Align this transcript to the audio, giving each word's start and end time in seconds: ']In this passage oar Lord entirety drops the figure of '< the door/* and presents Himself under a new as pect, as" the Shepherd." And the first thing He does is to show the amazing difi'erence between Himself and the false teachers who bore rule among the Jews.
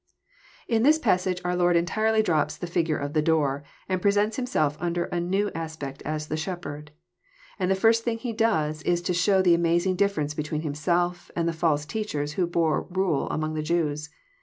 ']In 0.67 0.81
this 0.81 0.97
passage 0.97 1.43
oar 1.45 1.55
Lord 1.55 1.75
entirety 1.75 2.23
drops 2.23 2.57
the 2.57 2.65
figure 2.65 2.97
of 2.97 3.13
'< 3.13 3.13
the 3.13 3.21
door/* 3.21 3.61
and 3.87 4.01
presents 4.01 4.35
Himself 4.35 4.75
under 4.79 5.05
a 5.05 5.19
new 5.19 5.51
as 5.53 5.77
pect, 5.77 6.01
as" 6.01 6.25
the 6.27 6.35
Shepherd." 6.35 6.89
And 7.59 7.69
the 7.69 7.75
first 7.75 8.03
thing 8.03 8.17
He 8.17 8.33
does 8.33 8.81
is 8.81 9.03
to 9.03 9.13
show 9.13 9.43
the 9.43 9.53
amazing 9.53 9.95
difi'erence 9.97 10.35
between 10.35 10.61
Himself 10.61 11.29
and 11.35 11.47
the 11.47 11.53
false 11.53 11.85
teachers 11.85 12.33
who 12.33 12.47
bore 12.47 12.87
rule 12.89 13.29
among 13.29 13.53
the 13.53 13.61
Jews. 13.61 14.09